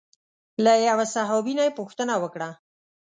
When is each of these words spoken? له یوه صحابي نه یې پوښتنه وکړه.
له 0.63 0.73
یوه 0.87 1.05
صحابي 1.13 1.53
نه 1.57 1.63
یې 1.67 1.77
پوښتنه 1.79 2.13
وکړه. 2.23 2.49